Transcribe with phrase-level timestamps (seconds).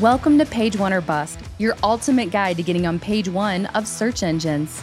[0.00, 3.86] Welcome to Page One or Bust, your ultimate guide to getting on page one of
[3.86, 4.82] search engines.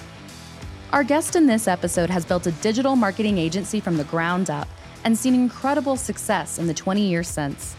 [0.93, 4.69] Our guest in this episode has built a digital marketing agency from the ground up
[5.03, 7.75] and seen incredible success in the 20 years since.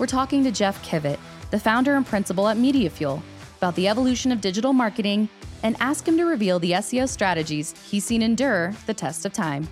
[0.00, 1.20] We're talking to Jeff Kivett,
[1.52, 3.22] the founder and principal at MediaFuel,
[3.58, 5.28] about the evolution of digital marketing
[5.62, 9.68] and ask him to reveal the SEO strategies he's seen endure the test of time.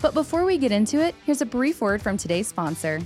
[0.00, 3.02] But before we get into it, here's a brief word from today's sponsor.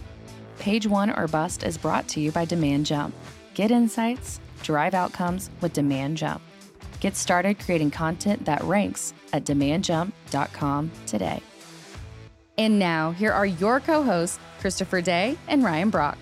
[0.61, 3.15] Page One or Bust is brought to you by Demand Jump.
[3.55, 6.43] Get insights, drive outcomes with Demand Jump.
[7.01, 11.41] Get started creating content that ranks at demandjump.com today.
[12.59, 16.19] And now, here are your co hosts, Christopher Day and Ryan Brock.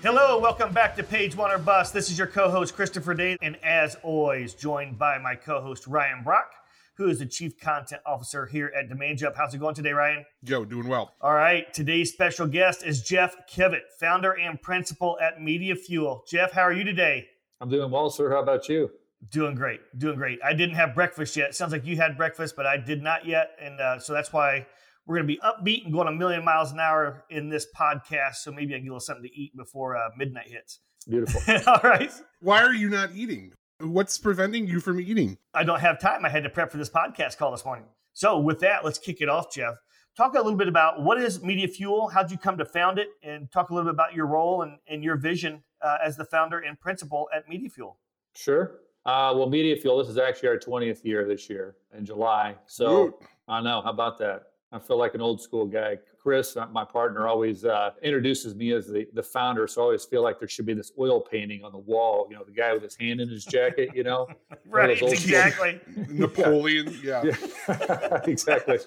[0.00, 1.92] Hello, welcome back to Page One or Bust.
[1.92, 5.88] This is your co host, Christopher Day, and as always, joined by my co host,
[5.88, 6.52] Ryan Brock,
[6.96, 9.36] who is the Chief Content Officer here at Demand Jump.
[9.36, 10.24] How's it going today, Ryan?
[10.44, 11.14] Joe, doing well.
[11.20, 16.24] All right, today's special guest is Jeff Kivett, founder and principal at Media Fuel.
[16.28, 17.26] Jeff, how are you today?
[17.60, 18.30] I'm doing well, sir.
[18.30, 18.90] How about you?
[19.30, 20.40] Doing great, doing great.
[20.44, 21.54] I didn't have breakfast yet.
[21.54, 24.66] Sounds like you had breakfast, but I did not yet, and uh, so that's why
[25.06, 28.36] we're going to be upbeat and going a million miles an hour in this podcast.
[28.36, 30.80] So maybe I can get a little something to eat before uh, midnight hits.
[31.08, 31.40] Beautiful.
[31.66, 32.10] All right.
[32.40, 33.52] Why are you not eating?
[33.82, 35.38] What's preventing you from eating?
[35.54, 36.24] I don't have time.
[36.24, 37.86] I had to prep for this podcast call this morning.
[38.12, 39.74] So with that, let's kick it off, Jeff.
[40.16, 42.12] Talk a little bit about what is MediaFuel?
[42.12, 43.08] How'd you come to found it?
[43.24, 46.24] And talk a little bit about your role and, and your vision uh, as the
[46.24, 47.96] founder and principal at MediaFuel.
[48.36, 48.78] Sure.
[49.04, 52.54] Uh, well, MediaFuel, this is actually our 20th year this year in July.
[52.66, 53.14] So Ooh.
[53.48, 53.80] I know.
[53.80, 54.44] How about that?
[54.70, 55.98] I feel like an old school guy.
[56.22, 59.66] Chris, uh, my partner, always uh, introduces me as the, the founder.
[59.66, 62.36] So I always feel like there should be this oil painting on the wall, you
[62.36, 64.28] know, the guy with his hand in his jacket, you know?
[64.66, 65.80] right, exactly.
[66.08, 67.24] Napoleon, yeah.
[67.24, 68.20] yeah.
[68.24, 68.78] exactly.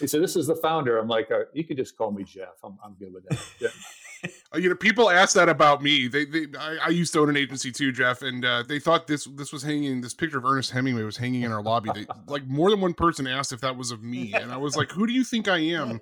[0.00, 0.98] He said, This is the founder.
[0.98, 2.58] I'm like, uh, You can just call me Jeff.
[2.64, 3.38] I'm, I'm good with that.
[3.60, 4.30] Yeah.
[4.56, 6.08] You know, people ask that about me.
[6.08, 9.06] They, they, I, I used to own an agency too, Jeff, and uh, they thought
[9.06, 10.00] this, this was hanging.
[10.00, 11.90] This picture of Ernest Hemingway was hanging in our lobby.
[11.94, 14.76] They, like more than one person asked if that was of me, and I was
[14.76, 16.00] like, "Who do you think I am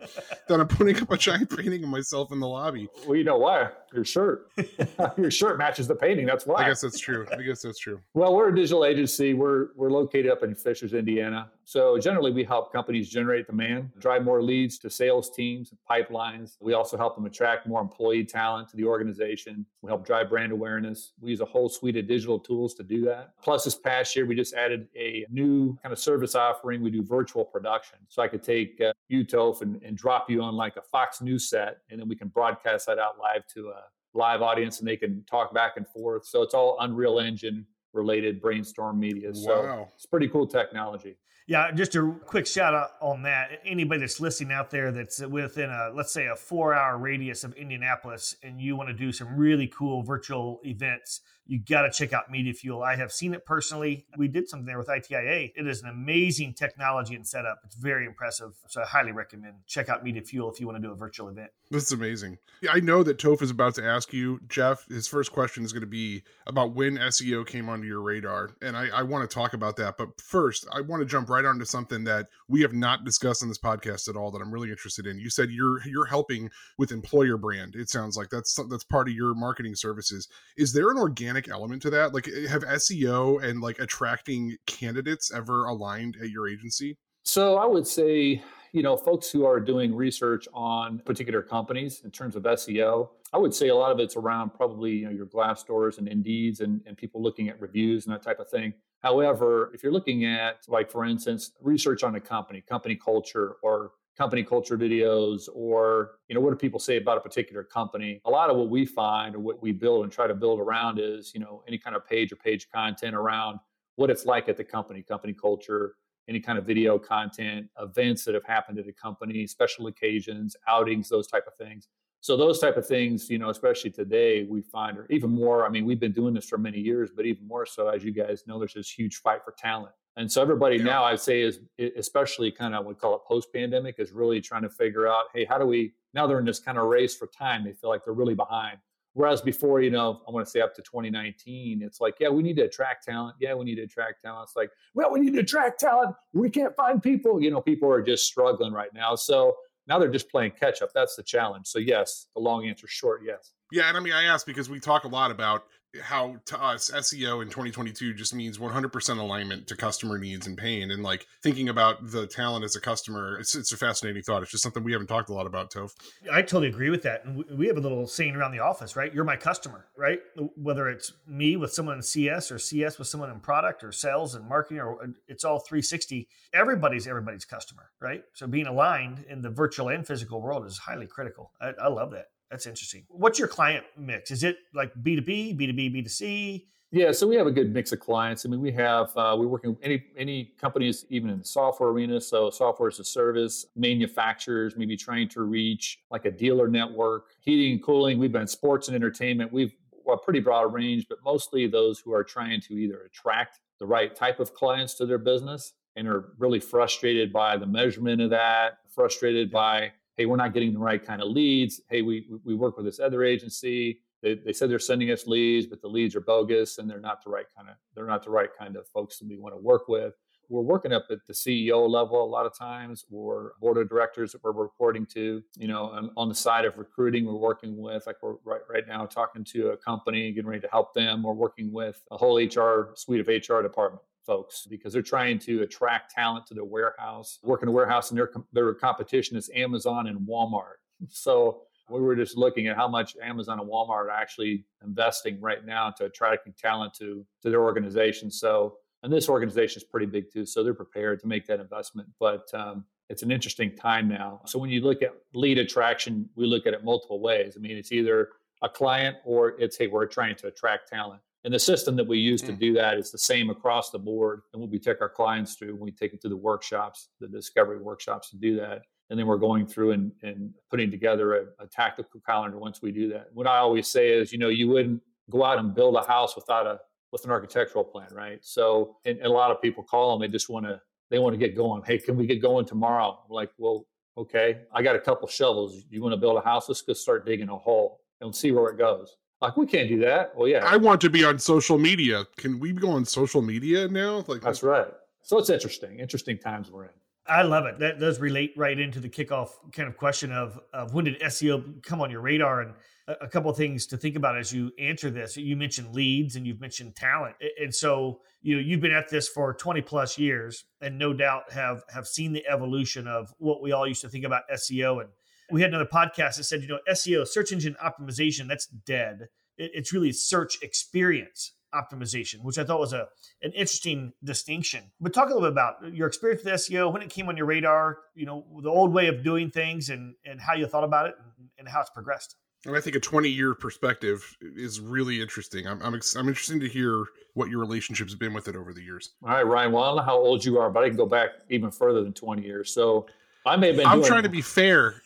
[0.48, 3.36] that I'm putting up a giant painting of myself in the lobby?" Well, you know
[3.36, 3.68] why?
[3.92, 4.50] Your shirt.
[5.18, 6.24] Your shirt matches the painting.
[6.24, 6.64] That's why.
[6.64, 7.26] I guess that's true.
[7.30, 8.00] I guess that's true.
[8.14, 9.34] Well, we're a digital agency.
[9.34, 11.50] We're we're located up in Fishers, Indiana.
[11.64, 16.56] So generally, we help companies generate demand, drive more leads to sales teams, and pipelines.
[16.60, 19.66] We also help them attract more employee talent to the organization.
[19.82, 21.12] We help drive brand awareness.
[21.20, 23.32] We use a whole suite of digital tools to do that.
[23.42, 26.82] Plus, this past year, we just added a new kind of service offering.
[26.82, 27.98] We do virtual production.
[28.08, 31.20] So I could take uh, you, Toph, and, and drop you on like a Fox
[31.20, 33.82] News set, and then we can broadcast that out live to a
[34.14, 36.24] live audience and they can talk back and forth.
[36.26, 39.34] So it's all Unreal Engine related brainstorm media.
[39.34, 39.88] So Wow.
[39.94, 41.16] it's pretty cool technology.
[41.48, 43.62] Yeah, just a quick shout out on that.
[43.64, 47.54] Anybody that's listening out there that's within a, let's say, a four hour radius of
[47.54, 52.12] Indianapolis and you want to do some really cool virtual events, you got to check
[52.12, 52.82] out Media Fuel.
[52.82, 54.04] I have seen it personally.
[54.18, 55.50] We did something there with ITIA.
[55.56, 57.60] It is an amazing technology and setup.
[57.64, 58.52] It's very impressive.
[58.68, 61.28] So I highly recommend check out Media Fuel if you want to do a virtual
[61.28, 61.50] event.
[61.70, 62.36] That's amazing.
[62.60, 64.86] Yeah, I know that Toph is about to ask you, Jeff.
[64.88, 68.76] His first question is going to be about when SEO came onto your radar, and
[68.76, 69.96] I, I want to talk about that.
[69.96, 73.48] But first, I want to jump right onto something that we have not discussed on
[73.48, 75.18] this podcast at all that I'm really interested in.
[75.18, 77.74] You said you're you're helping with employer brand.
[77.74, 80.28] It sounds like that's that's part of your marketing services.
[80.56, 82.12] Is there an organic element to that?
[82.12, 86.96] Like, eh, have SEO and like attracting candidates ever aligned at your agency?
[87.22, 92.10] So I would say, you know, folks who are doing research on particular companies in
[92.10, 95.26] terms of SEO, I would say a lot of it's around probably you know your
[95.26, 98.72] Glassdoors and Indeeds and, and people looking at reviews and that type of thing.
[99.00, 103.92] However, if you're looking at like for instance, research on a company, company culture or
[104.18, 108.20] company culture videos or you know what do people say about a particular company?
[108.24, 110.98] A lot of what we find or what we build and try to build around
[110.98, 113.60] is you know any kind of page or page content around
[113.94, 115.94] what it's like at the company company culture
[116.28, 121.08] any kind of video content events that have happened at a company special occasions outings
[121.08, 121.88] those type of things.
[122.20, 125.68] So those type of things you know especially today we find are even more i
[125.68, 128.42] mean we've been doing this for many years but even more so as you guys
[128.48, 130.82] know there's this huge fight for talent and so everybody Yeah.
[130.84, 131.60] now i'd say is
[131.96, 135.44] especially kind of we call it post pandemic is really trying to figure out hey
[135.46, 138.04] how do we now they're in this kind of race for time they feel like
[138.04, 138.78] they're really behind.
[139.14, 142.42] Whereas before you know i want to say up to 2019 it's like yeah we
[142.42, 143.36] need to attract talent.
[143.40, 144.48] Yeah we need to attract talent.
[144.48, 146.14] It's like well we need to attract talent.
[146.32, 147.40] We can't find people.
[147.42, 149.14] You know people are just struggling right now.
[149.16, 149.56] So
[149.86, 150.90] now they're just playing catch up.
[150.94, 151.66] That's the challenge.
[151.66, 153.52] So yes the long answer short yes.
[153.70, 155.64] Yeah, and I mean, I ask because we talk a lot about
[156.02, 160.90] how to us SEO in 2022 just means 100% alignment to customer needs and pain.
[160.90, 164.42] And like thinking about the talent as a customer, it's, it's a fascinating thought.
[164.42, 165.92] It's just something we haven't talked a lot about, Toph.
[166.30, 167.24] I totally agree with that.
[167.24, 169.12] And we have a little saying around the office, right?
[169.12, 170.20] You're my customer, right?
[170.56, 174.34] Whether it's me with someone in CS or CS with someone in product or sales
[174.34, 176.28] and marketing, or uh, it's all 360.
[176.52, 178.24] Everybody's everybody's customer, right?
[178.34, 181.52] So being aligned in the virtual and physical world is highly critical.
[181.60, 182.26] I, I love that.
[182.50, 183.04] That's interesting.
[183.08, 184.30] What's your client mix?
[184.30, 186.64] Is it like B2B, B2B, B2C?
[186.90, 188.46] Yeah, so we have a good mix of clients.
[188.46, 191.90] I mean, we have uh, we're working with any any companies even in the software
[191.90, 192.18] arena.
[192.18, 197.72] So software as a service, manufacturers, maybe trying to reach like a dealer network, heating
[197.72, 198.18] and cooling.
[198.18, 199.52] We've been sports and entertainment.
[199.52, 199.74] We've
[200.10, 204.14] a pretty broad range, but mostly those who are trying to either attract the right
[204.14, 208.78] type of clients to their business and are really frustrated by the measurement of that,
[208.88, 211.80] frustrated by hey, we're not getting the right kind of leads.
[211.88, 214.00] Hey, we we work with this other agency.
[214.20, 217.22] They, they said they're sending us leads, but the leads are bogus and they're not
[217.22, 219.58] the right kind of they're not the right kind of folks that we want to
[219.58, 220.14] work with.
[220.50, 224.32] We're working up at the CEO level a lot of times, or board of directors
[224.32, 225.42] that we're reporting to.
[225.58, 229.04] You know, on, the side of recruiting, we're working with like we're right right now
[229.04, 231.22] talking to a company, getting ready to help them.
[231.22, 235.62] We're working with a whole HR suite of HR department folks because they're trying to
[235.62, 240.06] attract talent to their warehouse, work in a warehouse, and their their competition is Amazon
[240.06, 240.78] and Walmart.
[241.08, 245.64] So we were just looking at how much Amazon and Walmart are actually investing right
[245.64, 248.30] now to attracting talent to to their organization.
[248.30, 252.08] So and this organization is pretty big too, so they're prepared to make that investment.
[252.18, 254.40] But um, it's an interesting time now.
[254.46, 257.54] So when you look at lead attraction, we look at it multiple ways.
[257.56, 258.30] I mean, it's either
[258.62, 261.22] a client or it's hey, we're trying to attract talent.
[261.44, 262.58] And the system that we use to mm.
[262.58, 264.42] do that is the same across the board.
[264.52, 267.78] And what we take our clients through we take them to the workshops, the discovery
[267.78, 268.82] workshops to do that.
[269.10, 272.92] And then we're going through and, and putting together a, a tactical calendar once we
[272.92, 273.28] do that.
[273.32, 276.34] What I always say is, you know, you wouldn't go out and build a house
[276.36, 276.80] without a
[277.10, 278.38] with an architectural plan, right?
[278.42, 280.80] So, and, and a lot of people call them, they just want to
[281.10, 281.82] they want to get going.
[281.86, 283.18] Hey, can we get going tomorrow?
[283.24, 283.86] I'm like, well,
[284.18, 285.84] okay, I got a couple shovels.
[285.88, 286.68] You want to build a house?
[286.68, 289.16] Let's go start digging a hole and see where it goes.
[289.40, 290.36] Like we can't do that.
[290.36, 290.64] Well, yeah.
[290.64, 292.24] I want to be on social media.
[292.36, 294.24] Can we go on social media now?
[294.26, 294.88] Like that's right.
[295.22, 296.00] So it's interesting.
[296.00, 296.90] Interesting times we're in.
[297.28, 297.78] I love it.
[297.78, 301.82] That does relate right into the kickoff kind of question of of when did SEO
[301.82, 302.74] come on your radar and
[303.06, 305.36] a, a couple of things to think about as you answer this.
[305.36, 307.36] You mentioned leads and you've mentioned talent.
[307.60, 311.52] And so, you know, you've been at this for 20 plus years and no doubt
[311.52, 315.10] have have seen the evolution of what we all used to think about SEO and
[315.50, 319.28] we had another podcast that said, you know, SEO, search engine optimization, that's dead.
[319.56, 323.08] It's really search experience optimization, which I thought was a
[323.42, 324.84] an interesting distinction.
[325.00, 327.46] But talk a little bit about your experience with SEO, when it came on your
[327.46, 331.06] radar, you know, the old way of doing things and and how you thought about
[331.06, 332.36] it and, and how it's progressed.
[332.66, 335.66] And I think a 20 year perspective is really interesting.
[335.66, 337.04] I'm, I'm, I'm interested to hear
[337.34, 339.10] what your relationship's been with it over the years.
[339.22, 339.72] All right, Ryan.
[339.72, 342.02] Well, I don't know how old you are, but I can go back even further
[342.02, 342.72] than 20 years.
[342.72, 343.06] So
[343.46, 343.86] I may have been.
[343.86, 344.08] I'm doing...
[344.08, 345.02] trying to be fair.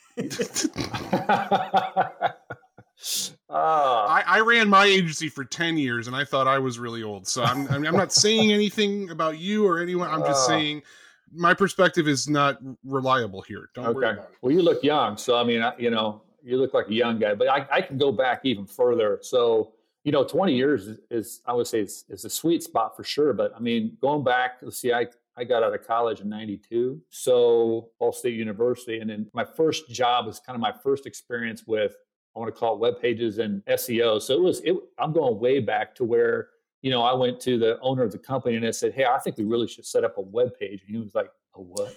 [3.51, 7.03] Uh, I, I, ran my agency for 10 years and I thought I was really
[7.03, 7.27] old.
[7.27, 10.09] So I'm, I'm not saying anything about you or anyone.
[10.09, 10.83] I'm just uh, saying
[11.35, 13.69] my perspective is not reliable here.
[13.75, 13.95] Don't okay.
[13.95, 14.31] worry about it.
[14.41, 15.17] Well, you look young.
[15.17, 17.99] So, I mean, you know, you look like a young guy, but I, I can
[17.99, 19.19] go back even further.
[19.23, 19.73] So,
[20.05, 23.05] you know, 20 years is, is I would say, is, is a sweet spot for
[23.05, 23.33] sure.
[23.33, 27.01] But I mean, going back, let's see, I, I got out of college in 92.
[27.09, 27.87] So, mm-hmm.
[27.99, 29.01] Ball State University.
[29.01, 31.95] And then my first job was kind of my first experience with,
[32.35, 34.21] I want to call it web pages and SEO.
[34.21, 36.49] So it was, it, I'm going way back to where,
[36.81, 39.19] you know, I went to the owner of the company and I said, Hey, I
[39.19, 40.83] think we really should set up a web page.
[40.87, 41.95] And he was like, A what?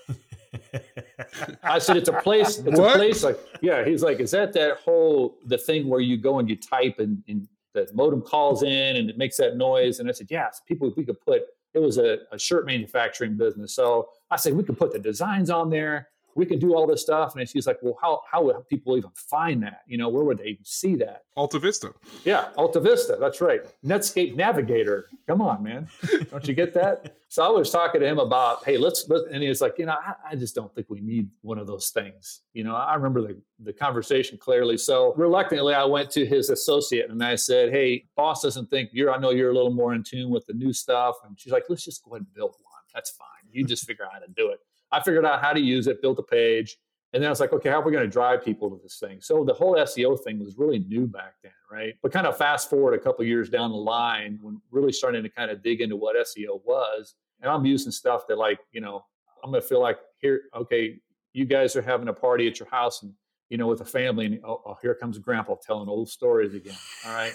[1.63, 2.95] I said, It's a place, it's what?
[2.95, 3.85] a place like, yeah.
[3.85, 7.23] He's like, Is that that whole, the thing where you go and you type and,
[7.27, 9.99] and the modem calls in and it makes that noise?
[9.99, 11.43] And I said, Yes, people, we could put,
[11.75, 13.75] it was a, a shirt manufacturing business.
[13.75, 16.07] So I said, we could put the designs on there.
[16.35, 17.35] We can do all this stuff.
[17.35, 19.81] And she's like, well, how, how would people even find that?
[19.87, 21.23] You know, where would they even see that?
[21.35, 21.93] Alta Vista.
[22.23, 23.17] Yeah, Alta Vista.
[23.19, 23.61] That's right.
[23.83, 25.07] Netscape Navigator.
[25.27, 25.87] Come on, man.
[26.31, 27.17] Don't you get that?
[27.35, 29.85] so I was talking to him about, hey, let's, let, and he was like, you
[29.85, 32.43] know, I, I, just don't think we need one of those things.
[32.53, 34.77] You know, I remember the, the conversation clearly.
[34.77, 39.11] So reluctantly, I went to his associate and I said, hey, boss doesn't think you're,
[39.11, 41.15] I know you're a little more in tune with the new stuff.
[41.25, 42.81] And she's like, let's just go ahead and build one.
[42.93, 43.27] That's fine.
[43.51, 44.59] You just figure out how to do it.
[44.95, 46.77] I figured out how to use it, built a page.
[47.13, 48.97] And then I was like, okay, how are we going to drive people to this
[48.97, 49.19] thing?
[49.21, 51.95] So the whole SEO thing was really new back then, right?
[52.01, 55.29] But kind of fast forward a couple years down the line, when really starting to
[55.29, 59.05] kind of dig into what SEO was, and I'm using stuff that like, you know,
[59.43, 60.99] I'm going to feel like here, okay,
[61.33, 63.13] you guys are having a party at your house, and
[63.49, 66.75] you know, with a family, and oh, oh, here comes Grandpa telling old stories again.
[67.05, 67.33] All right,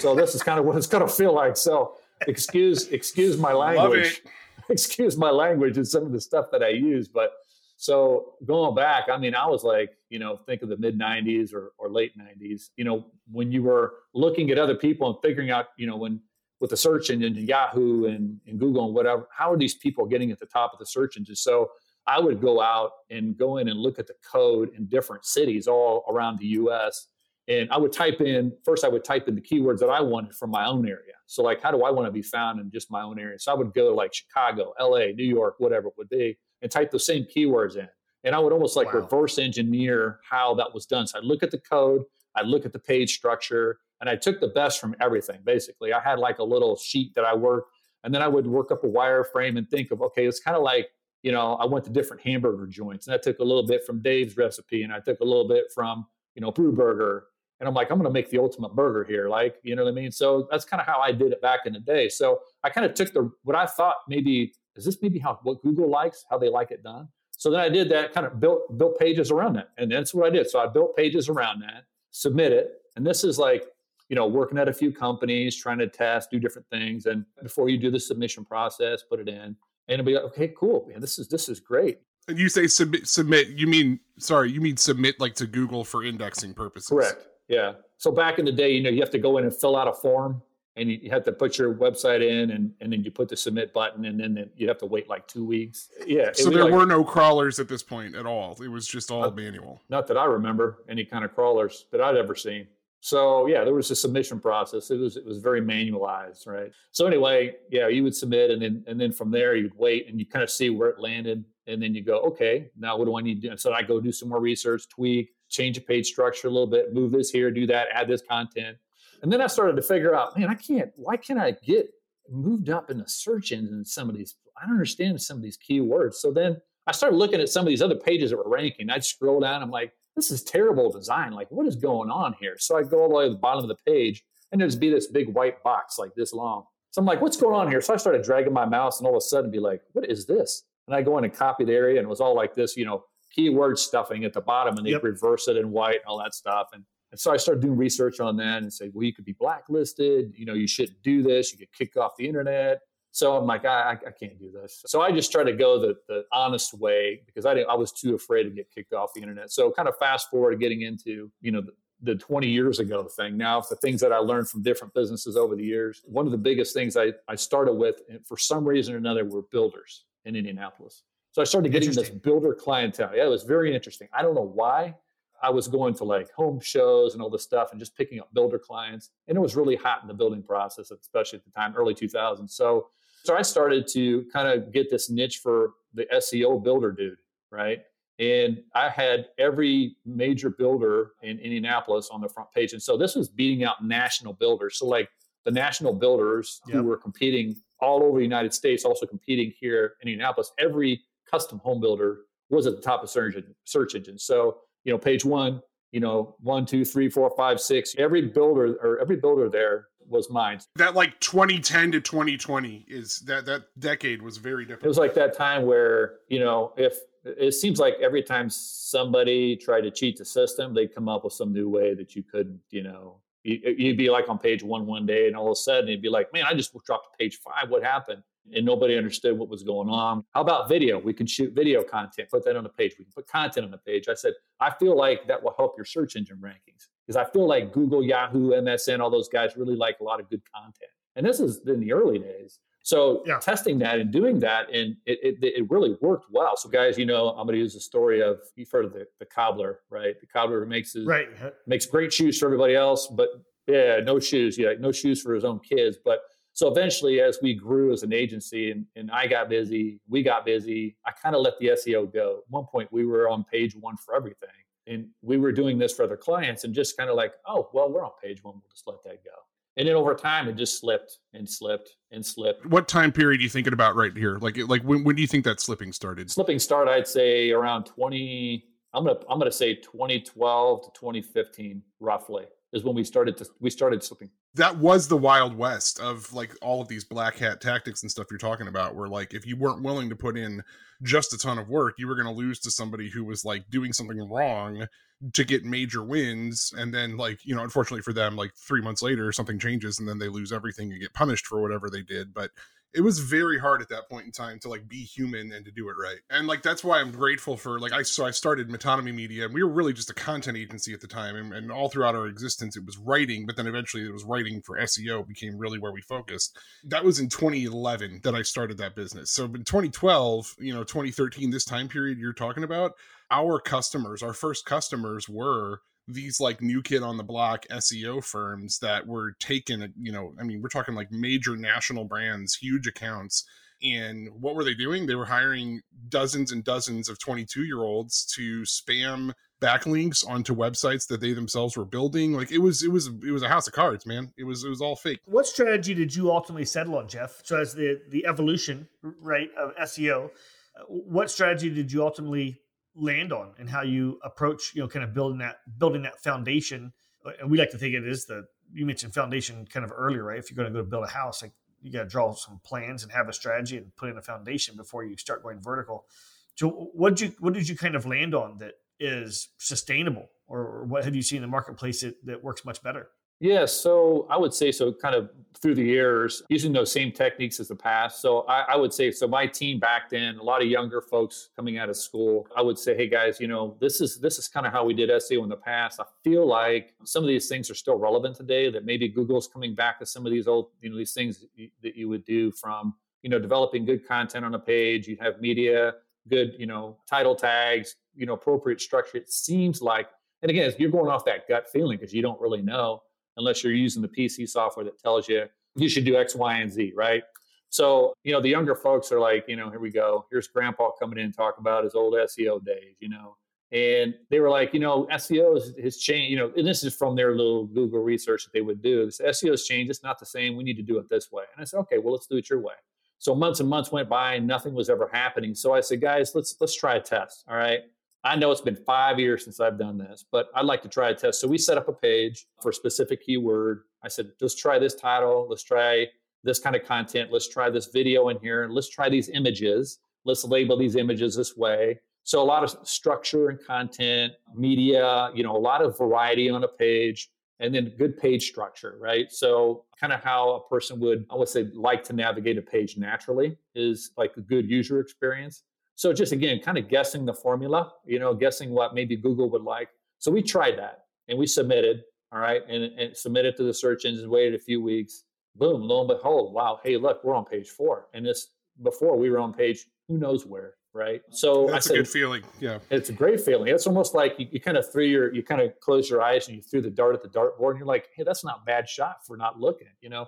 [0.00, 1.56] so this is kind of what it's going to feel like.
[1.56, 1.94] So
[2.26, 4.22] excuse excuse my language,
[4.68, 7.32] excuse my language and some of the stuff that I use, but
[7.76, 11.52] so going back, I mean, I was like, you know, think of the mid 90s
[11.52, 15.50] or, or late 90s, you know, when you were looking at other people and figuring
[15.50, 16.20] out, you know, when
[16.60, 20.30] with the search engine Yahoo and, and Google and whatever, how are these people getting
[20.30, 21.34] at the top of the search engine?
[21.34, 21.72] So
[22.06, 25.66] I would go out and go in and look at the code in different cities
[25.66, 27.08] all around the US.
[27.48, 30.34] And I would type in, first, I would type in the keywords that I wanted
[30.34, 31.14] from my own area.
[31.26, 33.38] So, like, how do I want to be found in just my own area?
[33.38, 36.90] So, I would go like Chicago, LA, New York, whatever it would be and type
[36.90, 37.88] those same keywords in.
[38.24, 39.00] And I would almost like wow.
[39.00, 41.06] reverse engineer how that was done.
[41.06, 42.02] So I'd look at the code,
[42.36, 45.40] I'd look at the page structure, and I took the best from everything.
[45.44, 47.72] Basically, I had like a little sheet that I worked,
[48.04, 50.62] and then I would work up a wireframe and think of, okay, it's kind of
[50.62, 50.88] like,
[51.22, 54.00] you know, I went to different hamburger joints, and I took a little bit from
[54.00, 57.26] Dave's recipe, and I took a little bit from, you know, Brew Burger.
[57.62, 59.28] And I'm like, I'm going to make the ultimate burger here.
[59.28, 60.10] Like, you know what I mean?
[60.10, 62.08] So that's kind of how I did it back in the day.
[62.08, 65.62] So I kind of took the, what I thought maybe is this maybe how what
[65.62, 67.06] Google likes, how they like it done?
[67.38, 70.26] So then I did that, kind of built built pages around that, and that's what
[70.26, 70.50] I did.
[70.50, 73.64] So I built pages around that, submit it, and this is like
[74.08, 77.68] you know working at a few companies, trying to test, do different things, and before
[77.68, 79.56] you do the submission process, put it in, and
[79.88, 81.98] it'll be like, okay, cool, man, this is this is great.
[82.28, 86.04] And you say submit, submit, you mean sorry, you mean submit like to Google for
[86.04, 86.88] indexing purposes?
[86.88, 87.26] Correct.
[87.52, 87.74] Yeah.
[87.98, 89.86] So back in the day, you know, you have to go in and fill out
[89.86, 90.40] a form
[90.74, 93.74] and you have to put your website in and, and then you put the submit
[93.74, 95.90] button and then you have to wait like two weeks.
[96.06, 98.56] Yeah so there like, were no crawlers at this point at all.
[98.62, 99.82] It was just all manual.
[99.90, 102.66] not that i remember any kind of crawlers that i'd ever seen.
[103.00, 104.90] So yeah there was a submission process.
[104.90, 106.72] It was it was very manualized right?
[106.90, 110.18] So anyway yeah you would submit and then and then from there you'd wait and
[110.18, 113.16] you kind of see where it landed and then you go okay now what do
[113.18, 113.56] i need to do?
[113.58, 116.92] So i go do some more research tweak change the page structure a little bit
[116.92, 118.76] move this here do that add this content
[119.22, 121.88] and then I started to figure out, man, I can't, why can't I get
[122.28, 124.34] moved up in the search engine some of these?
[124.60, 126.14] I don't understand some of these keywords.
[126.14, 128.90] So then I started looking at some of these other pages that were ranking.
[128.90, 129.62] I'd scroll down.
[129.62, 131.32] I'm like, this is terrible design.
[131.32, 132.56] Like, what is going on here?
[132.58, 134.90] So I go all the way to the bottom of the page, and there's be
[134.90, 136.64] this big white box like this long.
[136.90, 137.80] So I'm like, what's going on here?
[137.80, 140.26] So I started dragging my mouse, and all of a sudden, be like, what is
[140.26, 140.64] this?
[140.88, 142.84] And I go in and copy the area, and it was all like this, you
[142.84, 145.02] know, keyword stuffing at the bottom, and they yep.
[145.02, 146.68] reverse it in white and all that stuff.
[146.72, 149.34] And and so I started doing research on that and say, well, you could be
[149.34, 150.32] blacklisted.
[150.34, 151.52] You know, you shouldn't do this.
[151.52, 152.80] You get kicked off the internet.
[153.10, 154.82] So I'm like, I, I can't do this.
[154.86, 158.14] So I just tried to go the, the honest way because I, I was too
[158.14, 159.52] afraid to get kicked off the internet.
[159.52, 163.06] So kind of fast forward to getting into, you know, the, the 20 years ago
[163.06, 163.36] thing.
[163.36, 166.38] Now, the things that I learned from different businesses over the years, one of the
[166.38, 170.34] biggest things I, I started with, and for some reason or another, were builders in
[170.34, 171.04] Indianapolis.
[171.32, 173.10] So I started getting this builder clientele.
[173.14, 174.08] Yeah, it was very interesting.
[174.12, 174.94] I don't know why.
[175.42, 178.32] I was going to like home shows and all this stuff and just picking up
[178.32, 179.10] builder clients.
[179.26, 182.50] And it was really hot in the building process, especially at the time, early 2000s.
[182.50, 182.88] So,
[183.24, 187.18] so I started to kind of get this niche for the SEO builder dude,
[187.50, 187.80] right?
[188.18, 192.72] And I had every major builder in Indianapolis on the front page.
[192.72, 194.78] And so this was beating out national builders.
[194.78, 195.08] So, like
[195.44, 196.76] the national builders yep.
[196.76, 201.58] who were competing all over the United States, also competing here in Indianapolis, every custom
[201.60, 202.20] home builder
[202.50, 203.34] was at the top of search,
[203.64, 204.24] search engines.
[204.24, 205.62] So you know, page one,
[205.92, 207.94] you know, one, two, three, four, five, six.
[207.98, 210.60] Every builder or every builder there was mine.
[210.76, 214.84] That like 2010 to 2020 is that that decade was very different.
[214.84, 219.56] It was like that time where you know if it seems like every time somebody
[219.56, 222.60] tried to cheat the system, they'd come up with some new way that you couldn't,
[222.70, 223.20] you know.
[223.44, 226.08] You'd be like on page one one day, and all of a sudden, you'd be
[226.08, 227.70] like, "Man, I just dropped to page five.
[227.70, 228.22] What happened?"
[228.54, 230.24] And nobody understood what was going on.
[230.32, 230.98] How about video?
[230.98, 232.94] We can shoot video content, put that on the page.
[232.98, 234.08] We can put content on the page.
[234.08, 237.46] I said, I feel like that will help your search engine rankings because I feel
[237.46, 240.90] like Google, Yahoo, MSN, all those guys really like a lot of good content.
[241.16, 242.58] And this is in the early days.
[242.84, 243.38] So yeah.
[243.38, 246.56] testing that and doing that, and it, it, it really worked well.
[246.56, 249.06] So guys, you know, I'm going to use the story of you've heard of the,
[249.20, 250.20] the cobbler, right?
[250.20, 251.28] The cobbler makes his, right
[251.66, 253.28] makes great shoes for everybody else, but
[253.68, 254.58] yeah, no shoes.
[254.58, 256.22] Yeah, no shoes for his own kids, but
[256.54, 260.44] so eventually, as we grew as an agency and, and I got busy, we got
[260.44, 262.38] busy, I kind of let the SEO go.
[262.38, 264.48] At one point, we were on page one for everything.
[264.86, 267.90] And we were doing this for other clients and just kind of like, oh, well,
[267.90, 268.54] we're on page one.
[268.54, 269.30] We'll just let that go.
[269.76, 272.66] And then over time, it just slipped and slipped and slipped.
[272.66, 274.38] What time period are you thinking about right here?
[274.38, 276.30] Like, like when, when do you think that slipping started?
[276.30, 281.00] Slipping start, I'd say around 20, I'm going to, I'm going to say 2012 to
[281.00, 284.30] 2015, roughly is when we started to we started slipping.
[284.54, 288.26] That was the wild west of like all of these black hat tactics and stuff
[288.30, 288.94] you're talking about.
[288.94, 290.62] Where like if you weren't willing to put in
[291.02, 293.70] just a ton of work, you were going to lose to somebody who was like
[293.70, 294.86] doing something wrong
[295.32, 299.02] to get major wins and then like you know unfortunately for them like three months
[299.02, 302.34] later something changes and then they lose everything and get punished for whatever they did
[302.34, 302.50] but
[302.94, 305.70] it was very hard at that point in time to like be human and to
[305.70, 306.18] do it right.
[306.30, 309.54] And like that's why I'm grateful for like I so I started Metonymy Media and
[309.54, 312.26] we were really just a content agency at the time and, and all throughout our
[312.26, 315.92] existence it was writing, but then eventually it was writing for SEO became really where
[315.92, 316.58] we focused.
[316.84, 319.30] That was in 2011 that I started that business.
[319.30, 322.92] So in 2012, you know, 2013, this time period you're talking about,
[323.30, 325.80] our customers, our first customers were
[326.12, 330.44] these like new kid on the block SEO firms that were taken, you know, I
[330.44, 333.44] mean, we're talking like major national brands, huge accounts.
[333.82, 335.06] And what were they doing?
[335.06, 341.06] They were hiring dozens and dozens of 22 year olds to spam backlinks onto websites
[341.08, 342.32] that they themselves were building.
[342.32, 344.32] Like it was, it was, it was a house of cards, man.
[344.36, 345.20] It was, it was all fake.
[345.24, 347.40] What strategy did you ultimately settle on, Jeff?
[347.44, 352.61] So as the the evolution, right, of SEO, uh, what strategy did you ultimately
[352.94, 356.92] land on and how you approach you know kind of building that building that foundation.
[357.24, 360.24] Uh, and we like to think it is the you mentioned foundation kind of earlier
[360.24, 360.38] right?
[360.38, 363.02] If you're going to go build a house like you got to draw some plans
[363.02, 366.06] and have a strategy and put in a foundation before you start going vertical.
[366.54, 370.28] So what did you what did you kind of land on that is sustainable?
[370.46, 373.08] Or what have you seen in the marketplace that, that works much better
[373.42, 375.28] yeah, so I would say so kind of
[375.60, 378.20] through the years, using those same techniques as the past.
[378.20, 381.50] So I, I, would say, so my team back then, a lot of younger folks
[381.56, 384.46] coming out of school, I would say, hey guys, you know, this is this is
[384.46, 385.98] kind of how we did SEO in the past.
[385.98, 389.74] I feel like some of these things are still relevant today, that maybe Google's coming
[389.74, 392.24] back to some of these old, you know, these things that you, that you would
[392.24, 395.94] do from, you know, developing good content on a page, you have media,
[396.28, 399.18] good, you know, title tags, you know, appropriate structure.
[399.18, 400.08] It seems like,
[400.42, 403.02] and again, you're going off that gut feeling because you don't really know
[403.36, 405.44] unless you're using the PC software that tells you
[405.76, 407.22] you should do X, Y, and Z, right?
[407.70, 410.26] So, you know, the younger folks are like, you know, here we go.
[410.30, 413.36] Here's grandpa coming in and talk about his old SEO days, you know.
[413.72, 417.16] And they were like, you know, SEO has changed, you know, and this is from
[417.16, 419.06] their little Google research that they would do.
[419.06, 419.90] This SEO has changed.
[419.90, 420.56] It's not the same.
[420.56, 421.44] We need to do it this way.
[421.54, 422.74] And I said, okay, well, let's do it your way.
[423.18, 425.54] So months and months went by and nothing was ever happening.
[425.54, 427.44] So I said, guys, let's let's try a test.
[427.48, 427.80] All right.
[428.24, 431.10] I know it's been five years since I've done this, but I'd like to try
[431.10, 431.40] a test.
[431.40, 433.82] So we set up a page for a specific keyword.
[434.04, 435.46] I said, let's try this title.
[435.48, 436.06] Let's try
[436.44, 437.32] this kind of content.
[437.32, 438.68] Let's try this video in here.
[438.70, 439.98] Let's try these images.
[440.24, 442.00] Let's label these images this way.
[442.24, 446.62] So a lot of structure and content, media, you know, a lot of variety on
[446.62, 449.30] a page and then good page structure, right?
[449.32, 452.96] So kind of how a person would, I would say, like to navigate a page
[452.96, 455.64] naturally is like a good user experience.
[455.94, 459.62] So just again, kind of guessing the formula, you know, guessing what maybe Google would
[459.62, 459.88] like.
[460.18, 462.02] So we tried that and we submitted,
[462.32, 465.24] all right, and, and submitted to the search engines, waited a few weeks.
[465.54, 468.08] Boom, lo and behold, wow, hey, look, we're on page four.
[468.14, 468.48] And this
[468.82, 471.22] before we were on page who knows where, right?
[471.30, 472.42] So that's said, a good feeling.
[472.58, 472.78] Yeah.
[472.90, 473.68] It's a great feeling.
[473.68, 476.48] It's almost like you, you kind of threw your you kind of close your eyes
[476.48, 478.88] and you threw the dart at the dartboard and you're like, hey, that's not bad
[478.88, 480.26] shot for not looking, you know.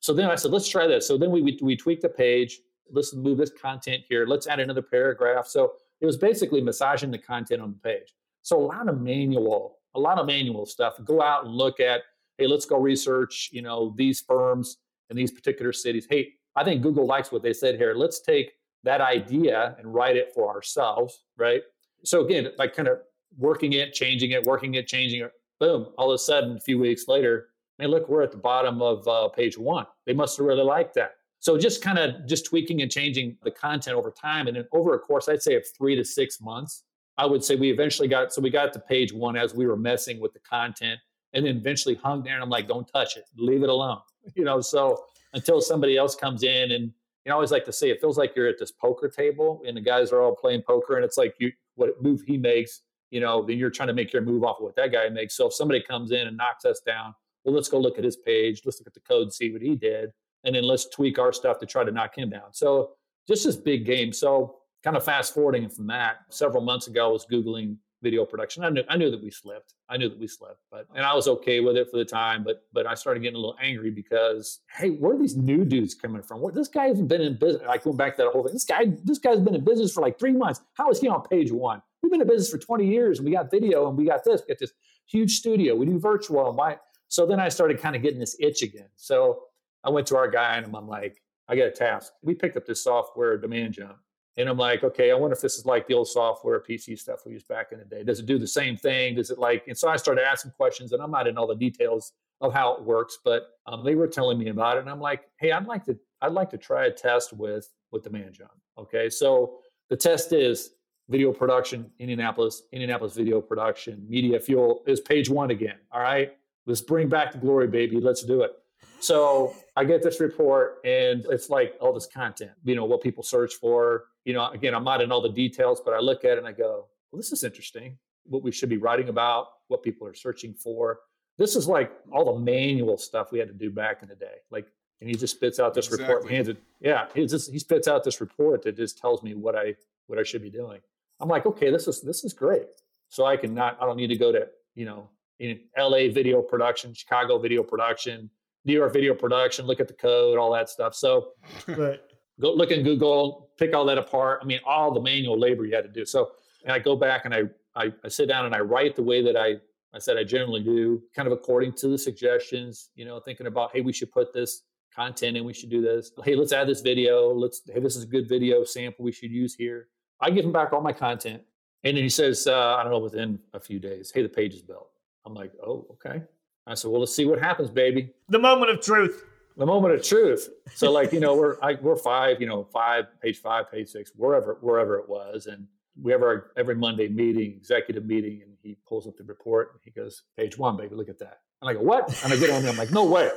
[0.00, 1.06] So then I said, let's try this.
[1.08, 4.26] So then we we, we tweaked the page let's move this content here.
[4.26, 5.46] Let's add another paragraph.
[5.46, 8.14] So it was basically massaging the content on the page.
[8.42, 10.94] So a lot of manual, a lot of manual stuff.
[11.04, 12.02] Go out and look at,
[12.38, 14.78] hey, let's go research, you know, these firms
[15.10, 16.06] in these particular cities.
[16.08, 17.94] Hey, I think Google likes what they said here.
[17.94, 18.52] Let's take
[18.84, 21.62] that idea and write it for ourselves, right?
[22.04, 22.98] So again, like kind of
[23.36, 25.32] working it, changing it, working it, changing it.
[25.60, 25.88] Boom!
[25.98, 27.48] All of a sudden, a few weeks later,
[27.78, 29.86] man, look, we're at the bottom of uh, page one.
[30.06, 31.16] They must have really liked that.
[31.40, 34.48] So just kind of just tweaking and changing the content over time.
[34.48, 36.84] And then over a course, I'd say of three to six months,
[37.16, 39.76] I would say we eventually got, so we got to page one as we were
[39.76, 40.98] messing with the content
[41.32, 44.00] and then eventually hung there and I'm like, don't touch it, leave it alone.
[44.34, 47.72] You know, so until somebody else comes in and, you know, I always like to
[47.72, 50.62] say it feels like you're at this poker table and the guys are all playing
[50.66, 53.94] poker and it's like you, what move he makes, you know, then you're trying to
[53.94, 55.34] make your move off of what that guy makes.
[55.34, 58.18] So if somebody comes in and knocks us down, well, let's go look at his
[58.18, 58.60] page.
[58.66, 60.10] Let's look at the code see what he did
[60.48, 62.52] and then let's tweak our stuff to try to knock him down.
[62.52, 62.92] So
[63.28, 64.14] just this big game.
[64.14, 68.64] So kind of fast forwarding from that, several months ago, I was Googling video production.
[68.64, 69.74] I knew I knew that we slipped.
[69.90, 72.44] I knew that we slipped, but and I was okay with it for the time.
[72.44, 75.94] But but I started getting a little angry because hey, where are these new dudes
[75.94, 76.40] coming from?
[76.40, 77.62] What this guy hasn't been in business.
[77.66, 78.54] Like going back to that whole thing.
[78.54, 80.62] This guy this guy's been in business for like three months.
[80.72, 81.82] How is he on page one?
[82.02, 84.40] We've been in business for 20 years and we got video and we got this.
[84.46, 84.72] We got this
[85.06, 85.74] huge studio.
[85.74, 86.48] We do virtual.
[86.48, 86.78] And why?
[87.08, 88.88] So then I started kind of getting this itch again.
[88.96, 89.42] So
[89.84, 92.12] I went to our guy and I'm like, I got a task.
[92.22, 93.96] We picked up this software, Demand Jump.
[94.36, 97.20] And I'm like, okay, I wonder if this is like the old software PC stuff
[97.26, 98.04] we used back in the day.
[98.04, 99.16] Does it do the same thing?
[99.16, 101.56] Does it like, and so I started asking questions and I'm not in all the
[101.56, 104.80] details of how it works, but um, they were telling me about it.
[104.80, 108.04] And I'm like, hey, I'd like to, I'd like to try a test with, with
[108.04, 108.52] Demand Jump.
[108.78, 109.10] Okay.
[109.10, 109.58] So
[109.90, 110.70] the test is
[111.08, 115.78] video production, Indianapolis, Indianapolis video production, media fuel is page one again.
[115.90, 116.34] All right.
[116.66, 117.98] Let's bring back the glory, baby.
[117.98, 118.52] Let's do it.
[119.00, 123.22] So I get this report and it's like all this content, you know, what people
[123.22, 124.06] search for.
[124.24, 126.46] You know, again, I'm not in all the details, but I look at it and
[126.46, 127.96] I go, well, this is interesting.
[128.24, 131.00] What we should be writing about, what people are searching for.
[131.38, 134.38] This is like all the manual stuff we had to do back in the day.
[134.50, 134.66] Like,
[135.00, 136.14] and he just spits out this exactly.
[136.14, 136.56] report, hands it.
[136.80, 139.76] Yeah, he just he spits out this report that just tells me what I
[140.08, 140.80] what I should be doing.
[141.20, 142.66] I'm like, okay, this is this is great.
[143.08, 146.42] So I can not I don't need to go to you know in LA video
[146.42, 148.28] production, Chicago video production,
[148.64, 150.94] New York video production, look at the code, all that stuff.
[150.94, 151.28] So
[151.68, 152.00] right.
[152.40, 154.40] go look in Google, pick all that apart.
[154.42, 156.04] I mean, all the manual labor you had to do.
[156.04, 156.32] So
[156.64, 157.42] and I go back and I,
[157.74, 159.56] I, I sit down and I write the way that I
[159.94, 163.70] I said I generally do, kind of according to the suggestions, you know, thinking about,
[163.72, 166.12] hey, we should put this content in, we should do this.
[166.24, 167.32] Hey, let's add this video.
[167.32, 169.88] Let's hey, this is a good video sample we should use here.
[170.20, 171.42] I give him back all my content.
[171.84, 174.52] And then he says, uh, I don't know, within a few days, hey, the page
[174.52, 174.90] is built.
[175.24, 176.22] I'm like, oh, okay.
[176.68, 178.10] I said, well, let's see what happens, baby.
[178.28, 179.24] The moment of truth.
[179.56, 180.48] The moment of truth.
[180.74, 184.12] So, like, you know, we're I, we're five, you know, five, page five, page six,
[184.14, 185.66] wherever wherever it was, and
[186.00, 189.80] we have our every Monday meeting, executive meeting, and he pulls up the report and
[189.82, 191.40] he goes, page one, baby, look at that.
[191.60, 192.22] And I go, what?
[192.22, 193.30] And I get on there, I'm like, no way.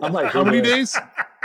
[0.00, 0.96] I'm like, how many days?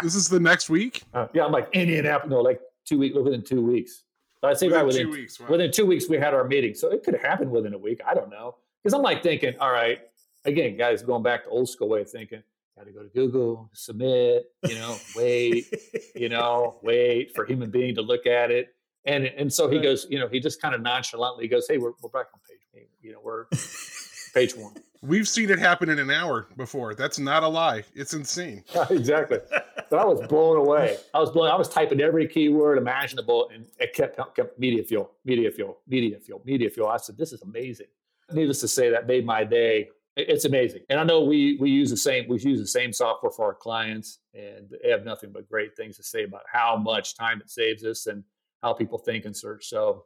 [0.04, 1.02] This is the next week?
[1.14, 2.30] Uh, yeah, I'm like Indianapolis.
[2.30, 4.04] No, like two weeks, within two weeks.
[4.44, 5.40] I'd say within right within two weeks.
[5.40, 5.48] Wow.
[5.50, 8.02] Within two weeks, we had our meeting, so it could have happened within a week.
[8.06, 10.02] I don't know because I'm like thinking, all right,
[10.48, 12.42] again, guys, going back to old school way of thinking.
[12.76, 15.66] Got to go to Google, submit, you know, wait,
[16.16, 20.06] you know, wait for human being to look at it, and and so he goes,
[20.12, 23.14] you know, he just kind of nonchalantly goes, hey, we're we're back on page, you
[23.14, 23.46] know, we're
[24.34, 24.74] page one.
[25.04, 26.96] We've seen it happen in an hour before.
[26.96, 27.84] That's not a lie.
[27.94, 28.64] It's insane.
[28.90, 29.38] exactly.
[29.90, 30.98] But I was blown away.
[31.14, 31.50] I was blown.
[31.50, 36.20] I was typing every keyword imaginable, and it kept kept media fuel, media fuel, media
[36.20, 36.88] fuel, media fuel.
[36.90, 37.88] I said, "This is amazing."
[38.32, 39.90] Needless to say, that made my day.
[40.20, 43.32] It's amazing, and I know we we use the same we use the same software
[43.32, 47.16] for our clients, and they have nothing but great things to say about how much
[47.16, 48.24] time it saves us and
[48.64, 49.68] how people think and search.
[49.68, 50.06] So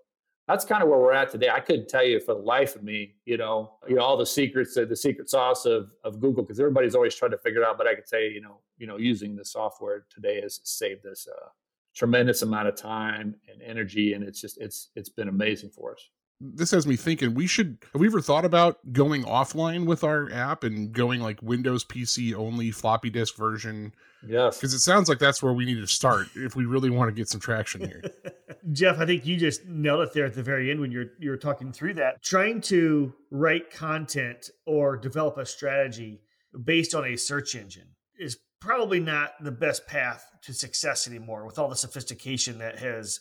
[0.49, 1.49] that's kind of where we're at today.
[1.49, 4.25] I couldn't tell you for the life of me, you know, you know all the
[4.25, 7.77] secrets, the secret sauce of of Google, because everybody's always trying to figure it out.
[7.77, 11.25] But I could say, you know, you know, using the software today has saved us
[11.25, 11.51] a
[11.95, 16.09] tremendous amount of time and energy, and it's just it's it's been amazing for us
[16.41, 20.31] this has me thinking we should have we ever thought about going offline with our
[20.31, 23.93] app and going like windows pc only floppy disk version?
[24.27, 24.57] Yes.
[24.57, 27.13] Because it sounds like that's where we need to start if we really want to
[27.13, 28.03] get some traction here.
[28.71, 31.37] Jeff i think you just nailed it there at the very end when you're you're
[31.37, 32.23] talking through that.
[32.23, 36.21] Trying to write content or develop a strategy
[36.63, 41.59] based on a search engine is probably not the best path to success anymore with
[41.59, 43.19] all the sophistication that has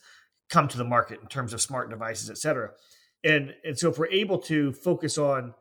[0.49, 2.71] come to the market in terms of smart devices et cetera
[3.25, 5.55] and and so if we're able to focus on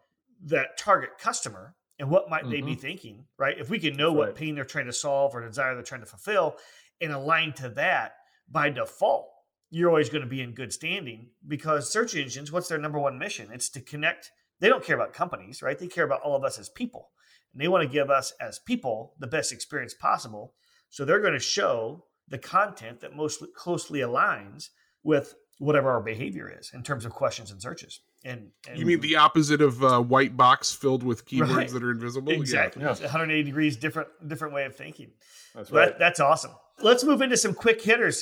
[0.45, 2.51] that target customer and what might mm-hmm.
[2.51, 2.81] they be mm-hmm.
[2.81, 3.57] thinking, right?
[3.59, 6.07] If we can know what pain they're trying to solve or desire they're trying to
[6.07, 6.55] fulfill
[7.01, 8.13] and align to that
[8.49, 9.29] by default,
[9.69, 13.19] you're always going to be in good standing because search engines, what's their number one
[13.19, 13.49] mission?
[13.51, 14.31] It's to connect.
[14.59, 15.77] They don't care about companies, right?
[15.77, 17.09] They care about all of us as people.
[17.53, 20.53] And they want to give us as people the best experience possible.
[20.89, 24.69] So they're going to show the content that most closely aligns
[25.03, 27.99] with whatever our behavior is in terms of questions and searches.
[28.25, 31.69] And, and you mean the opposite of uh, white box filled with keywords right.
[31.69, 32.31] that are invisible?
[32.31, 32.81] Exactly.
[32.81, 32.89] Yeah.
[32.89, 35.11] 180 degrees different different way of thinking.
[35.53, 35.89] That's right.
[35.89, 36.51] That, that's awesome.
[36.81, 38.21] Let's move into some quick hitters.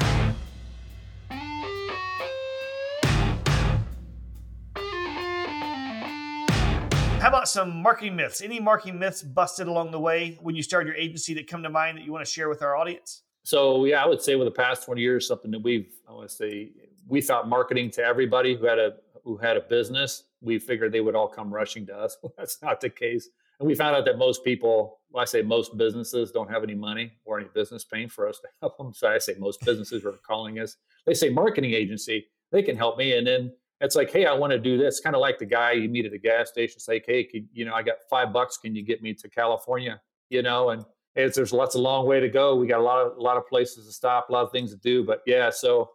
[7.20, 8.42] How about some marketing myths?
[8.42, 11.70] Any marketing myths busted along the way when you started your agency that come to
[11.70, 13.24] mind that you want to share with our audience?
[13.44, 16.30] So yeah, I would say with the past 20 years, something that we've I want
[16.30, 16.72] to say
[17.08, 18.94] we thought marketing to everybody who had a
[19.24, 22.18] who had a business, we figured they would all come rushing to us.
[22.24, 23.30] Well, that's not the case.
[23.60, 26.76] And we found out that most people, well, I say most businesses don't have any
[26.76, 28.94] money or any business paying for us to help them.
[28.94, 30.78] So I say most businesses are calling us.
[31.06, 33.18] They say marketing agency, they can help me.
[33.18, 35.00] And then it's like, hey, I want to do this.
[35.00, 37.66] Kind of like the guy you meet at a gas station, say, hey, can, you
[37.66, 38.58] know, I got five bucks.
[38.58, 40.00] Can you get me to California?
[40.30, 42.56] You know, and it's, there's lots of long way to go.
[42.56, 44.72] We got a lot of a lot of places to stop, a lot of things
[44.72, 45.04] to do.
[45.04, 45.92] But yeah, so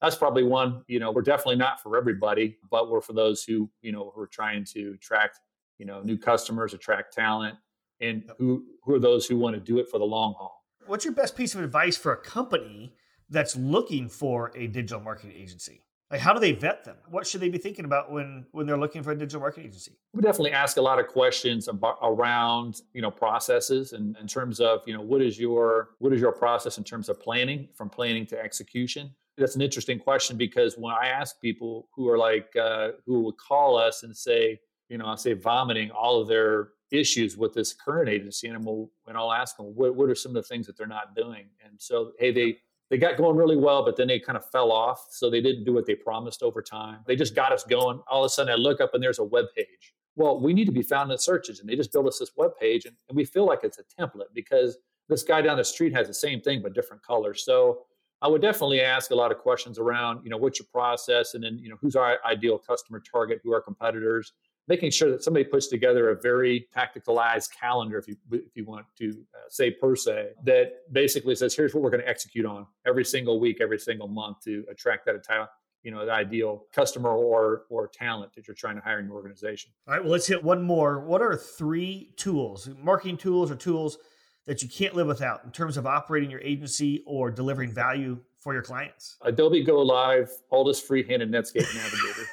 [0.00, 3.70] that's probably one you know we're definitely not for everybody but we're for those who
[3.82, 5.40] you know who are trying to attract
[5.78, 7.56] you know new customers attract talent
[8.00, 11.04] and who who are those who want to do it for the long haul what's
[11.04, 12.94] your best piece of advice for a company
[13.30, 16.96] that's looking for a digital marketing agency Like, how do they vet them?
[17.10, 19.98] What should they be thinking about when when they're looking for a digital marketing agency?
[20.14, 24.60] We definitely ask a lot of questions about, around you know processes and in terms
[24.60, 27.90] of you know what is your what is your process in terms of planning from
[27.90, 29.10] planning to execution.
[29.38, 33.36] That's an interesting question because when I ask people who are like uh, who would
[33.36, 37.72] call us and say you know I say vomiting all of their issues with this
[37.72, 40.66] current agency and we'll and I'll ask them what, what are some of the things
[40.66, 42.58] that they're not doing and so hey they
[42.90, 45.08] they got going really well, but then they kind of fell off.
[45.10, 47.00] So they didn't do what they promised over time.
[47.06, 48.00] They just got us going.
[48.08, 49.94] All of a sudden, I look up and there's a web page.
[50.14, 52.52] Well, we need to be found in searches, and they just built us this web
[52.58, 55.92] page, and, and we feel like it's a template because this guy down the street
[55.94, 57.44] has the same thing but different colors.
[57.44, 57.82] So
[58.26, 61.44] I would definitely ask a lot of questions around, you know, what's your process, and
[61.44, 64.32] then you know, who's our ideal customer target, who are competitors,
[64.66, 68.84] making sure that somebody puts together a very tacticalized calendar, if you if you want
[68.98, 72.66] to uh, say per se, that basically says here's what we're going to execute on
[72.84, 75.46] every single week, every single month to attract that entire
[75.84, 79.14] you know the ideal customer or or talent that you're trying to hire in your
[79.14, 79.70] organization.
[79.86, 80.98] All right, well let's hit one more.
[80.98, 83.98] What are three tools, marketing tools or tools
[84.46, 88.54] that you can't live without in terms of operating your agency or delivering value for
[88.54, 89.16] your clients?
[89.22, 92.26] Adobe Go Live, oldest free-handed Netscape navigator.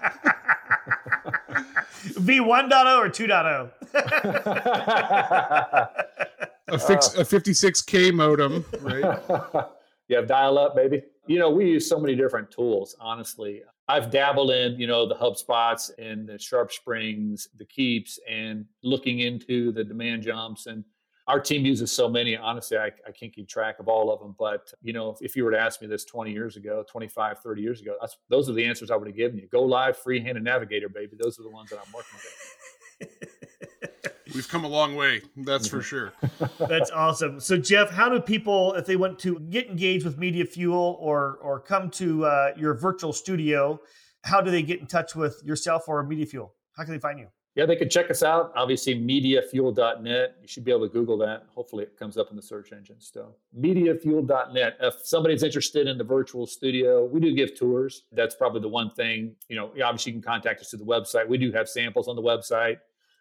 [2.18, 3.70] V 1.0 or 2.0?
[6.68, 9.20] a, fix, a 56K modem, right?
[10.08, 11.02] you have dial up, baby.
[11.26, 13.62] You know, we use so many different tools, honestly.
[13.88, 19.20] I've dabbled in, you know, the HubSpots and the Sharp Springs, the Keaps, and looking
[19.20, 20.84] into the demand jumps and
[21.28, 22.36] our team uses so many.
[22.36, 25.36] Honestly I, I, can't keep track of all of them but you know if, if,
[25.36, 27.96] you were to ask me this 20 years ago 25 30 years ago
[28.28, 29.48] those are the answers i would have given you.
[29.48, 31.16] Go live freehand and navigator baby.
[31.20, 32.18] Those are the ones that i'm working
[33.10, 33.35] with
[34.36, 36.12] we've come a long way that's for sure
[36.68, 40.44] that's awesome so jeff how do people if they want to get engaged with media
[40.44, 43.80] fuel or or come to uh, your virtual studio
[44.24, 47.18] how do they get in touch with yourself or media fuel how can they find
[47.18, 48.52] you yeah, they can check us out.
[48.54, 50.36] Obviously, mediafuel.net.
[50.42, 51.46] You should be able to Google that.
[51.54, 53.38] Hopefully, it comes up in the search engine still.
[53.58, 54.76] Mediafuel.net.
[54.78, 58.02] If somebody's interested in the virtual studio, we do give tours.
[58.12, 59.36] That's probably the one thing.
[59.48, 61.26] You know, obviously, you can contact us through the website.
[61.26, 62.76] We do have samples on the website.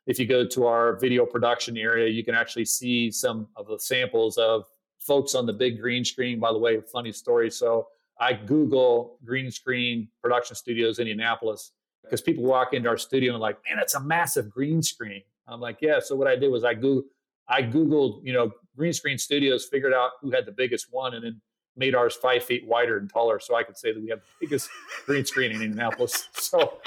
[0.08, 3.80] If you go to our video production area, you can actually see some of the
[3.80, 4.66] samples of
[5.00, 6.40] folks on the big green screen.
[6.40, 7.50] By the way, funny story.
[7.50, 7.88] So
[8.20, 11.72] I Google green screen production studios Indianapolis
[12.04, 15.24] because people walk into our studio and like, man, it's a massive green screen.
[15.48, 16.00] I'm like, yeah.
[16.00, 17.04] So what I did was I Googled,
[17.48, 21.24] I Googled, you know, green screen studios, figured out who had the biggest one, and
[21.24, 21.42] then
[21.78, 24.48] made ours five feet wider and taller, so I could say that we have the
[24.48, 24.70] biggest
[25.06, 26.30] green screen in Indianapolis.
[26.38, 26.80] So,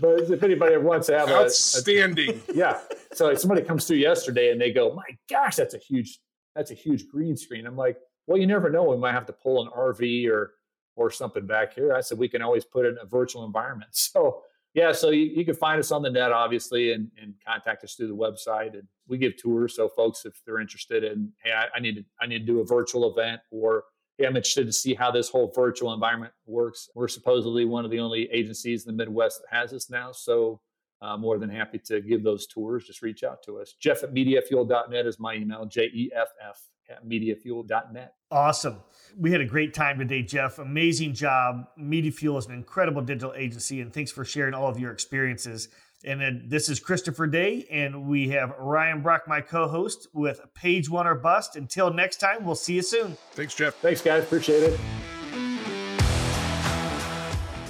[0.00, 2.80] but if anybody wants to have outstanding, a, a, yeah.
[3.12, 6.20] So somebody comes through yesterday and they go, my gosh, that's a huge,
[6.54, 7.66] that's a huge green screen.
[7.66, 8.84] I'm like, well, you never know.
[8.84, 10.54] We might have to pull an RV or
[10.96, 11.92] or something back here.
[11.92, 13.90] I said we can always put it in a virtual environment.
[14.14, 14.42] So
[14.74, 17.94] yeah, so you, you can find us on the net, obviously, and, and contact us
[17.94, 18.74] through the website.
[18.74, 19.76] And we give tours.
[19.76, 22.60] So folks, if they're interested in, hey, I, I need to I need to do
[22.60, 23.84] a virtual event, or
[24.20, 26.88] I'm interested to see how this whole virtual environment works.
[26.94, 30.12] We're supposedly one of the only agencies in the Midwest that has this now.
[30.12, 30.60] So
[31.02, 32.86] uh, more than happy to give those tours.
[32.86, 33.74] Just reach out to us.
[33.78, 38.14] Jeff at mediafuel.net is my email, J E F F at mediafuel.net.
[38.30, 38.78] Awesome.
[39.18, 40.58] We had a great time today, Jeff.
[40.58, 41.66] Amazing job.
[41.78, 45.68] MediaFuel is an incredible digital agency, and thanks for sharing all of your experiences.
[46.06, 50.40] And then this is Christopher Day, and we have Ryan Brock, my co host, with
[50.54, 51.56] Page One or Bust.
[51.56, 53.16] Until next time, we'll see you soon.
[53.32, 53.74] Thanks, Jeff.
[53.76, 54.22] Thanks, guys.
[54.22, 54.80] Appreciate it.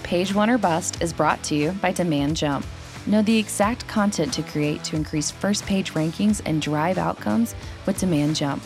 [0.03, 2.67] Page One or Bust is brought to you by Demand Jump.
[3.07, 7.55] Know the exact content to create to increase first page rankings and drive outcomes
[7.87, 8.63] with Demand Jump.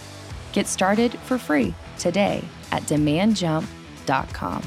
[0.53, 4.63] Get started for free today at demandjump.com.